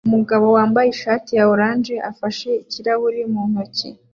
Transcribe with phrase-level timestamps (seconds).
[0.07, 3.89] Umugore wambaye ishati ya orange afashe ikirahure mu ntoki